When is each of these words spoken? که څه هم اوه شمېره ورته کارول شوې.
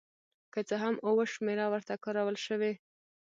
که 0.53 0.59
څه 0.67 0.75
هم 0.83 0.95
اوه 1.07 1.23
شمېره 1.33 1.65
ورته 1.73 1.93
کارول 2.03 2.37
شوې. 2.45 2.73